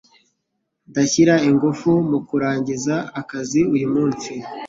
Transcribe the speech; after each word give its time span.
Nzashyira 0.89 1.35
ingufu 1.49 1.89
mu 2.09 2.19
kurangiza 2.27 2.95
akazi 3.21 3.61
uyu 3.75 3.87
munsi. 3.93 4.31